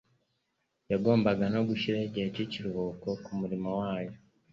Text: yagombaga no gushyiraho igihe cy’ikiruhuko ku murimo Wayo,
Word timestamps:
yagombaga 0.91 1.45
no 1.53 1.61
gushyiraho 1.67 2.05
igihe 2.09 2.27
cy’ikiruhuko 2.33 3.07
ku 3.23 3.31
murimo 3.39 3.69
Wayo, 3.79 4.13